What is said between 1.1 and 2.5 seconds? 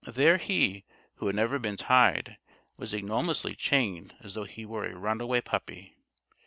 who had never been tied,